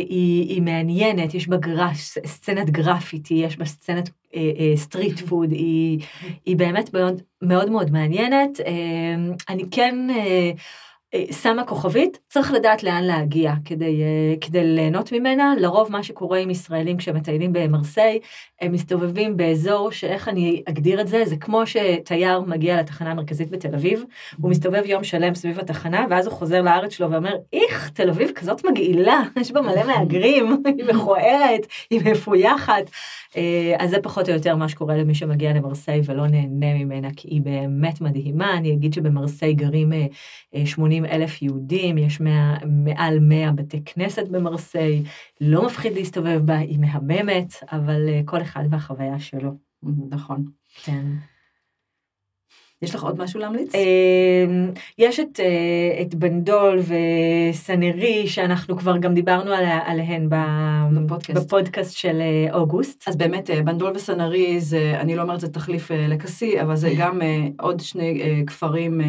היא, 0.09 0.49
היא 0.49 0.63
מעניינת, 0.63 1.35
יש 1.35 1.49
בה 1.49 1.57
גרש, 1.57 2.19
סצנת 2.27 2.71
גרפיטי, 2.71 3.35
יש 3.35 3.57
בה 3.57 3.65
סצנת 3.65 4.11
street 4.77 5.21
food, 5.21 5.51
היא, 5.63 6.01
היא 6.47 6.57
באמת 6.57 6.95
מאוד 6.95 7.23
מאוד, 7.43 7.71
מאוד 7.71 7.91
מעניינת. 7.91 8.61
אה, 8.61 9.33
אני 9.49 9.65
כן... 9.71 9.95
אה, 11.15 11.25
שמה 11.33 11.65
כוכבית, 11.65 12.19
צריך 12.29 12.53
לדעת 12.53 12.83
לאן 12.83 13.05
להגיע 13.05 13.53
כדי, 13.65 14.03
אה, 14.03 14.35
כדי 14.41 14.65
ליהנות 14.65 15.13
ממנה. 15.13 15.55
לרוב 15.59 15.93
מה 15.93 16.03
שקורה 16.03 16.39
עם 16.39 16.51
ישראלים 16.51 16.97
כשמטיילים 16.97 17.53
במרסיי, 17.53 18.21
הם 18.61 18.73
מסתובבים 18.73 19.37
באזור 19.37 19.91
שאיך 19.91 20.29
אני 20.29 20.63
אגדיר 20.69 21.01
את 21.01 21.09
זה, 21.09 21.25
זה 21.25 21.37
כמו 21.37 21.63
שתייר 21.67 22.41
מגיע 22.41 22.81
לתחנה 22.81 23.11
המרכזית 23.11 23.51
בתל 23.51 23.75
אביב, 23.75 24.05
הוא 24.41 24.51
מסתובב 24.51 24.83
יום 24.87 25.05
שלם 25.05 25.35
סביב 25.35 25.59
התחנה, 25.59 26.07
ואז 26.11 26.27
הוא 26.27 26.35
חוזר 26.35 26.63
לארץ 26.63 26.93
שלו 26.93 27.11
ואומר, 27.11 27.35
איך, 27.53 27.91
תל 27.95 28.09
אביב 28.09 28.31
כזאת 28.35 28.65
מגעילה, 28.65 29.23
יש 29.41 29.53
בה 29.53 29.61
מלא 29.61 29.85
מהגרים, 29.87 30.63
היא 30.79 30.85
מכוערת, 30.95 31.67
היא 31.91 32.01
מפויחת. 32.05 32.91
אה, 33.37 33.77
אז 33.79 33.91
זה 33.91 33.97
פחות 34.03 34.29
או 34.29 34.35
יותר 34.35 34.57
מה 34.57 34.69
שקורה 34.69 34.97
למי 34.97 35.15
שמגיע 35.15 35.53
למרסיי 35.53 36.01
ולא 36.05 36.27
נהנה 36.27 36.75
ממנה, 36.75 37.09
כי 37.17 37.29
היא 37.29 37.43
באמת 37.43 38.01
מדהימה. 38.01 38.57
אני 38.57 38.73
אגיד 38.73 38.95
שבמרסיי 38.95 39.55
גרים 39.55 39.93
80 40.65 40.98
אלף 41.05 41.43
יהודים, 41.43 41.99
יש 41.99 42.21
100, 42.21 42.57
מעל 42.67 43.19
100 43.21 43.53
בתי 43.53 43.85
כנסת 43.85 44.29
במרסיי, 44.29 45.03
לא 45.41 45.67
מפחיד 45.67 45.93
להסתובב 45.93 46.41
בה, 46.45 46.57
היא 46.57 46.79
מהממת, 46.79 47.55
אבל 47.73 48.09
אה, 48.09 48.21
כל 48.25 48.43
אחד 48.43 48.65
והחוויה 48.71 49.19
שלו. 49.19 49.51
נכון. 50.11 50.45
כן. 50.85 51.03
יש 52.83 52.95
לך 52.95 53.03
עוד 53.03 53.23
משהו 53.23 53.41
להמליץ? 53.41 53.75
אמ, 53.75 54.71
יש 54.99 55.21
את, 55.21 55.41
אה, 55.41 56.03
את 56.03 56.15
בנדול 56.15 56.79
וסנרי, 56.79 58.27
שאנחנו 58.27 58.77
כבר 58.77 58.99
גם 58.99 59.15
דיברנו 59.15 59.51
עליהן 59.85 60.29
בפודקאסט. 60.29 61.45
בפודקאסט 61.45 61.97
של 61.97 62.21
אה, 62.21 62.55
אוגוסט. 62.55 63.09
אז 63.09 63.17
באמת, 63.17 63.51
בנדול 63.65 63.93
וסנרי, 63.95 64.61
זה, 64.61 64.97
אני 65.01 65.17
לא 65.17 65.23
אומרת 65.23 65.41
זה 65.41 65.49
תחליף 65.49 65.91
לקסי, 65.91 66.61
אבל 66.61 66.77
זה 66.77 66.91
גם 67.01 67.21
עוד 67.61 67.81
שני 67.81 68.45
כפרים 68.47 69.01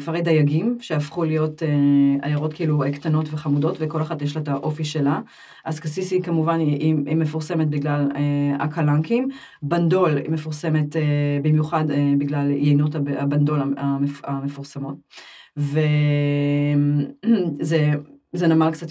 כפרי 0.00 0.22
דייגים, 0.22 0.78
שהפכו 0.80 1.24
להיות 1.24 1.62
אה, 1.62 1.68
עיירות 2.22 2.52
כאילו 2.52 2.82
קטנות 2.92 3.26
וחמודות, 3.30 3.76
וכל 3.80 4.02
אחת 4.02 4.22
יש 4.22 4.36
לה 4.36 4.42
את 4.42 4.48
האופי 4.48 4.84
שלה. 4.84 5.20
אז 5.64 5.80
קסיסי 5.80 6.22
כמובן 6.22 6.60
היא, 6.60 6.80
היא 7.06 7.16
מפורסמת 7.16 7.68
בגלל 7.68 8.08
אה, 8.16 8.64
הקלנקים. 8.64 9.28
בנדול 9.62 10.16
היא 10.16 10.30
מפורסמת 10.30 10.96
במיוחד 11.42 11.84
בגלל 12.18 12.50
יינות 12.50 12.94
הבנדול 12.94 13.60
המפורסמות. 14.24 14.96
וזה 15.56 15.78
זה 18.32 18.46
נמל 18.48 18.70
קצת, 18.70 18.86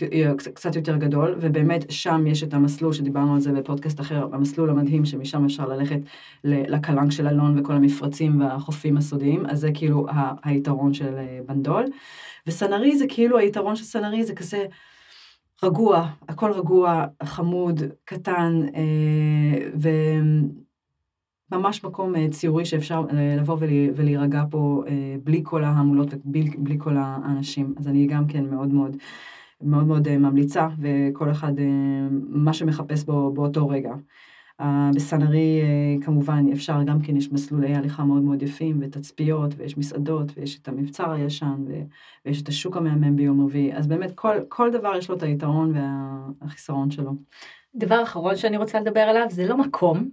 קצת 0.53 0.75
יותר 0.75 0.98
גדול, 0.98 1.36
ובאמת 1.41 1.91
שם 1.91 2.27
יש 2.27 2.43
את 2.43 2.53
המסלול 2.53 2.93
שדיברנו 2.93 3.34
על 3.34 3.39
זה 3.39 3.51
בפודקאסט 3.51 4.00
אחר, 4.00 4.27
המסלול 4.34 4.69
המדהים 4.69 5.05
שמשם 5.05 5.46
אפשר 5.46 5.67
ללכת 5.67 6.00
לקלנק 6.43 7.12
של 7.12 7.27
אלון 7.27 7.60
וכל 7.60 7.74
המפרצים 7.74 8.41
והחופים 8.41 8.98
הסודיים, 8.98 9.46
אז 9.46 9.60
זה 9.60 9.69
כאילו 9.74 10.05
היתרון 10.43 10.93
של 10.93 11.15
אה, 11.17 11.39
בנדול. 11.46 11.86
וסנרי 12.48 12.98
זה 12.98 13.05
כאילו 13.10 13.38
היתרון 13.38 13.75
של 13.75 13.84
סנרי 13.84 14.24
זה 14.24 14.36
כזה 14.36 14.65
רגוע, 15.63 16.10
הכל 16.29 16.51
רגוע, 16.51 17.05
חמוד, 17.24 17.81
קטן, 18.05 18.62
אה, 18.75 19.69
וממש 21.51 21.84
מקום 21.84 22.15
אה, 22.15 22.27
ציורי 22.32 22.65
שאפשר 22.65 23.06
לבוא 23.38 23.58
ולהירגע 23.96 24.44
פה 24.50 24.84
בלי 25.24 25.41
כל 25.44 25.63
ההמולות 25.63 26.13
ובלי 26.13 26.77
כל 26.77 26.96
האנשים. 26.98 27.74
אז 27.77 27.88
אני 27.88 28.08
גם 28.08 28.27
כן 28.27 28.46
מאוד 28.46 28.74
מאוד... 28.74 28.98
מאוד 29.62 29.88
מאוד 29.88 30.08
אה, 30.08 30.18
ממליצה, 30.18 30.68
וכל 30.79 31.32
אחד 31.32 31.60
אה, 31.60 31.65
מה 32.29 32.53
שמחפש 32.53 33.03
בו 33.03 33.32
באותו 33.32 33.68
רגע. 33.68 33.94
בסנרי 34.96 35.62
אה, 35.62 36.06
כמובן 36.06 36.46
אפשר, 36.53 36.84
גם 36.84 37.01
כן 37.01 37.18
יש 37.18 37.32
מסלולי 37.32 37.75
הליכה 37.75 38.03
מאוד 38.03 38.22
מאוד 38.22 38.41
יפים, 38.41 38.79
ותצפיות, 38.82 39.53
ויש 39.58 39.77
מסעדות, 39.77 40.32
ויש 40.36 40.60
את 40.60 40.68
המבצר 40.68 41.12
הישן, 41.12 41.65
ויש 42.25 42.41
את 42.41 42.48
השוק 42.48 42.77
המהמם 42.77 43.15
ביום 43.15 43.46
רביעי, 43.46 43.74
אז 43.75 43.88
באמת 43.88 44.12
כל, 44.15 44.36
כל 44.48 44.72
דבר 44.72 44.98
יש 44.98 45.10
לו 45.10 45.15
את 45.15 45.24
היתרון 45.24 45.74
והחיסרון 46.41 46.91
שלו. 46.91 47.12
דבר 47.75 48.03
אחרון 48.03 48.36
שאני 48.36 48.58
רוצה 48.58 48.79
לדבר 48.79 49.00
עליו 49.00 49.25
זה 49.29 49.48
לא 49.48 49.58
מקום, 49.58 50.10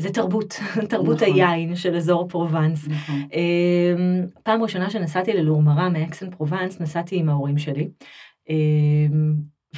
זה 0.00 0.10
תרבות, 0.10 0.54
תרבות 0.90 1.22
נכון. 1.22 1.34
היין 1.34 1.76
של 1.76 1.96
אזור 1.96 2.28
פרובנס. 2.28 2.88
נכון. 2.88 3.28
אמ, 3.32 4.26
פעם 4.42 4.62
ראשונה 4.62 4.90
שנסעתי 4.90 5.32
ללורמרן 5.32 5.88
מאקס 5.88 6.16
אן 6.16 6.30
פרובנס, 6.30 6.80
נסעתי 6.80 7.16
עם 7.16 7.28
ההורים 7.28 7.58
שלי. 7.58 7.88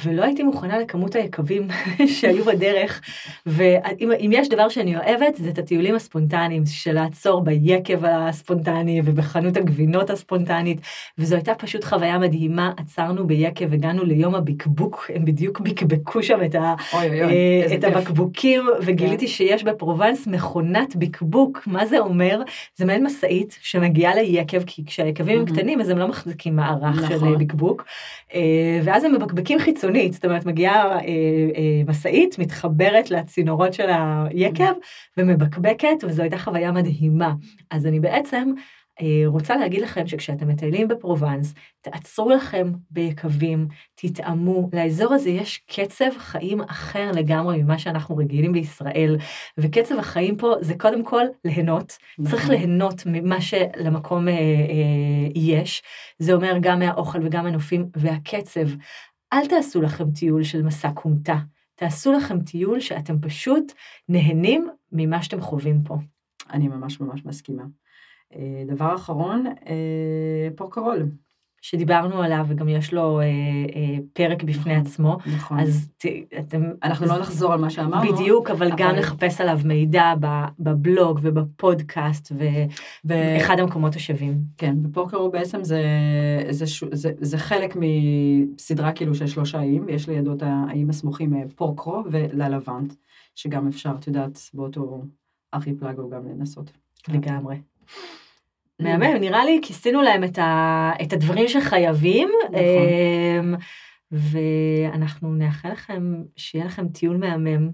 ולא 0.05 0.23
הייתי 0.23 0.43
מוכנה 0.43 0.79
לכמות 0.79 1.15
היקבים 1.15 1.67
שהיו 2.19 2.45
בדרך, 2.45 3.01
ואם 3.45 4.31
יש 4.31 4.49
דבר 4.49 4.69
שאני 4.69 4.97
אוהבת, 4.97 5.35
זה 5.35 5.49
את 5.49 5.57
הטיולים 5.57 5.95
הספונטניים, 5.95 6.63
של 6.65 6.91
לעצור 6.91 7.41
ביקב 7.41 8.05
הספונטני 8.05 9.01
ובחנות 9.05 9.57
הגבינות 9.57 10.09
הספונטנית, 10.09 10.81
וזו 11.17 11.35
הייתה 11.35 11.55
פשוט 11.55 11.83
חוויה 11.83 12.17
מדהימה, 12.17 12.71
עצרנו 12.77 13.27
ביקב, 13.27 13.73
הגענו 13.73 14.03
ליום 14.03 14.35
הבקבוק, 14.35 15.11
הם 15.15 15.25
בדיוק 15.25 15.59
בקבקו 15.59 16.23
שם 16.23 16.39
את, 16.45 16.55
ה, 16.55 16.75
אוי 16.93 17.07
אוי 17.07 17.21
אה, 17.21 17.75
את. 17.75 17.83
הבקבוקים, 17.83 18.61
וגיליתי 18.81 19.25
כן. 19.25 19.31
שיש 19.31 19.63
בפרובנס 19.63 20.27
מכונת 20.27 20.95
בקבוק, 20.95 21.59
מה 21.67 21.85
זה 21.85 21.99
אומר? 21.99 22.41
זה 22.75 22.85
מעין 22.85 23.03
משאית 23.03 23.57
שמגיעה 23.61 24.15
ליקב, 24.15 24.63
כי 24.63 24.85
כשהיקבים 24.85 25.39
הם. 25.39 25.45
קטנים 25.45 25.81
אז 25.81 25.89
הם 25.89 25.97
לא 25.97 26.07
מחזיקים 26.07 26.55
מערך 26.55 27.07
של 27.07 27.15
נכון. 27.15 27.37
בקבוק, 27.37 27.85
אה, 28.33 28.79
ואז 28.83 29.03
הם 29.03 29.15
מבקבקים 29.15 29.59
חיצונית, 29.91 30.13
זאת 30.13 30.25
אומרת 30.25 30.45
מגיעה 30.45 30.91
אה, 30.91 30.99
אה, 30.99 31.81
משאית, 31.87 32.39
מתחברת 32.39 33.11
לצינורות 33.11 33.73
של 33.73 33.89
היקב 34.29 34.73
ומבקבקת, 35.17 36.03
וזו 36.03 36.21
הייתה 36.21 36.37
חוויה 36.37 36.71
מדהימה. 36.71 37.33
אז 37.71 37.85
אני 37.85 37.99
בעצם 37.99 38.53
אה, 39.01 39.23
רוצה 39.25 39.55
להגיד 39.55 39.81
לכם 39.81 40.07
שכשאתם 40.07 40.47
מטיילים 40.47 40.87
בפרובנס, 40.87 41.53
תעצרו 41.81 42.29
לכם 42.29 42.71
ביקבים, 42.91 43.67
תטעמו, 43.95 44.69
לאזור 44.73 45.13
הזה 45.13 45.29
יש 45.29 45.61
קצב 45.67 46.17
חיים 46.17 46.61
אחר 46.61 47.11
לגמרי 47.11 47.63
ממה 47.63 47.79
שאנחנו 47.79 48.17
רגילים 48.17 48.51
בישראל, 48.51 49.17
וקצב 49.57 49.99
החיים 49.99 50.37
פה 50.37 50.53
זה 50.61 50.73
קודם 50.77 51.03
כל 51.03 51.23
ליהנות, 51.45 51.97
צריך 52.23 52.43
נכון. 52.43 52.55
ליהנות 52.55 53.03
ממה 53.05 53.41
שלמקום 53.41 54.27
אה, 54.27 54.33
אה, 54.33 55.29
יש, 55.35 55.83
זה 56.19 56.33
אומר 56.33 56.53
גם 56.61 56.79
מהאוכל 56.79 57.19
וגם 57.23 57.45
הנופים 57.45 57.85
והקצב. 57.95 58.67
אל 59.33 59.47
תעשו 59.47 59.81
לכם 59.81 60.11
טיול 60.11 60.43
של 60.43 60.61
מסע 60.61 60.91
כומתה, 60.93 61.35
תעשו 61.75 62.11
לכם 62.11 62.41
טיול 62.41 62.79
שאתם 62.79 63.21
פשוט 63.21 63.71
נהנים 64.09 64.69
ממה 64.91 65.23
שאתם 65.23 65.41
חווים 65.41 65.83
פה. 65.83 65.97
אני 66.49 66.67
ממש 66.67 66.99
ממש 66.99 67.25
מסכימה. 67.25 67.63
אה, 68.35 68.63
דבר 68.67 68.95
אחרון, 68.95 69.45
אה, 69.47 70.47
פורקרול. 70.55 71.11
שדיברנו 71.61 72.21
עליו 72.21 72.45
וגם 72.47 72.69
יש 72.69 72.93
לו 72.93 73.19
אה, 73.19 73.25
אה, 73.25 73.97
פרק 74.13 74.43
בפני 74.43 74.73
נכון, 74.73 74.85
עצמו, 74.85 75.17
נכון. 75.35 75.59
אז 75.59 75.89
ת, 75.97 76.05
אתם... 76.39 76.63
אנחנו 76.83 77.05
לא 77.05 77.19
נחזור 77.19 77.53
על 77.53 77.59
מה 77.59 77.69
שאמרנו. 77.69 78.13
בדיוק, 78.13 78.49
אבל 78.49 78.71
גם 78.77 78.89
אבל- 78.89 78.99
לחפש 78.99 79.41
עליו 79.41 79.59
מידע 79.65 80.13
בבלוג 80.59 81.19
ובפודקאסט, 81.21 82.31
ואחד 83.05 83.59
המקומות 83.59 83.95
השווים. 83.95 84.37
כן, 84.57 84.75
ופורקרו 84.83 85.31
בעצם 85.31 85.63
זה, 85.63 85.83
זה, 86.49 86.65
זה, 86.91 87.11
זה 87.19 87.37
חלק 87.37 87.77
מסדרה 87.79 88.91
כאילו 88.91 89.15
של 89.15 89.27
שלושה 89.27 89.59
איים, 89.59 89.83
ויש 89.87 90.09
לידו 90.09 90.33
את 90.33 90.43
האיים 90.45 90.89
הסמוכים 90.89 91.33
אה, 91.33 91.41
פורקרו 91.55 92.03
וללבנט, 92.11 92.93
שגם 93.35 93.67
אפשר, 93.67 93.91
את 93.99 94.07
יודעת, 94.07 94.39
באותו 94.53 95.03
ארכיפלגו 95.53 96.09
גם 96.09 96.21
לנסות. 96.29 96.71
לגמרי. 97.07 97.55
מהמם, 98.81 99.17
נראה 99.19 99.45
לי 99.45 99.59
כיסינו 99.61 100.01
להם 100.01 100.23
את, 101.01 101.13
הדברים 101.13 101.47
שחייבים, 101.47 102.29
נכון. 102.43 102.59
אמ, 102.59 103.55
ואנחנו 104.11 105.35
נאחל 105.35 105.71
לכם 105.71 106.23
שיהיה 106.35 106.65
לכם 106.65 106.87
טיול 106.87 107.17
מהמם. 107.17 107.69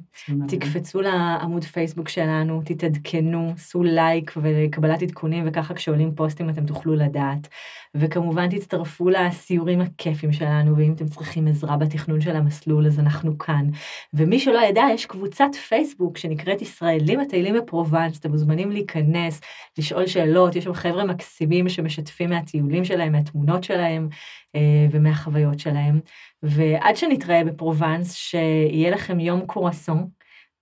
תקפצו 0.47 1.01
לעמוד 1.01 1.63
פייסבוק 1.63 2.09
שלנו, 2.09 2.61
תתעדכנו, 2.65 3.51
עשו 3.55 3.83
לייק 3.83 4.33
וקבלת 4.41 5.01
עדכונים, 5.01 5.43
וככה 5.47 5.73
כשעולים 5.73 6.15
פוסטים 6.15 6.49
אתם 6.49 6.65
תוכלו 6.65 6.95
לדעת. 6.95 7.47
וכמובן 7.95 8.49
תצטרפו 8.49 9.09
לסיורים 9.09 9.81
הכיפים 9.81 10.33
שלנו, 10.33 10.77
ואם 10.77 10.93
אתם 10.93 11.05
צריכים 11.05 11.47
עזרה 11.47 11.77
בתכנון 11.77 12.21
של 12.21 12.35
המסלול, 12.35 12.87
אז 12.87 12.99
אנחנו 12.99 13.37
כאן. 13.37 13.69
ומי 14.13 14.39
שלא 14.39 14.59
ידע, 14.69 14.83
יש 14.93 15.05
קבוצת 15.05 15.55
פייסבוק 15.69 16.17
שנקראת 16.17 16.61
ישראלים 16.61 17.19
מטיילים 17.19 17.55
בפרובנס, 17.55 18.19
אתם 18.19 18.31
מוזמנים 18.31 18.71
להיכנס, 18.71 19.41
לשאול 19.77 20.07
שאלות, 20.07 20.55
יש 20.55 20.63
שם 20.63 20.73
חבר'ה 20.73 21.05
מקסימים 21.05 21.69
שמשתפים 21.69 22.29
מהטיולים 22.29 22.85
שלהם, 22.85 23.11
מהתמונות 23.11 23.63
שלהם 23.63 24.09
אה, 24.55 24.87
ומהחוויות 24.91 25.59
שלהם. 25.59 25.99
ועד 26.43 26.95
שנתראה 26.95 27.43
בפרובנס, 27.43 28.13
שיהיה 28.13 28.91
לכם 28.91 29.19
יום 29.19 29.45
קורסון, 29.45 30.07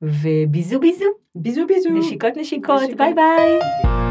ו 0.01 0.13
bisous 0.13 0.80
bisous, 0.80 1.06
bisous 1.36 1.67
bisous. 1.67 1.89
נשיקות 1.89 2.38
נשיקות, 2.38 2.82
נשיקות. 2.82 2.97
ביי 2.97 3.13
ביי. 3.13 4.05